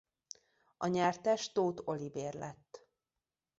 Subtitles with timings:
[0.77, 2.87] A nyertes Tóth Olivér lett.